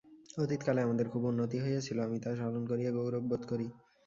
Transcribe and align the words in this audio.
অতীতকালে 0.37 0.79
আমাদের 0.81 1.07
খুব 1.09 1.21
উন্নতি 1.23 1.57
হইয়াছিল, 1.59 1.97
আমি 1.99 2.17
তাহা 2.19 2.35
স্মরণ 2.35 2.63
করিয়া 2.67 2.91
গৌরব 2.91 3.23
বোধ 3.29 3.41
করি। 3.49 3.67